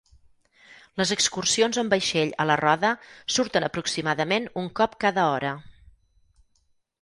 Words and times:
Les 1.01 1.09
excursions 1.15 1.77
en 1.81 1.91
vaixell 1.93 2.33
a 2.45 2.47
la 2.51 2.55
roda 2.61 2.91
surten 3.35 3.67
aproximadament 3.69 4.49
un 4.63 4.71
cop 4.81 4.97
cada 5.05 5.29
hora. 5.35 5.53